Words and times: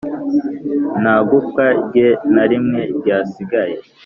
Nta 1.01 1.15
gufwa 1.29 1.63
rye 1.87 2.07
na 2.33 2.43
rimwe 2.51 2.81
ryasigaye 2.97 3.75